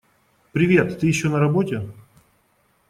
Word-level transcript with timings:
Привет! 0.51 0.97
Ты 0.99 1.05
ещё 1.05 1.29
на 1.29 1.37
работе? 1.37 1.87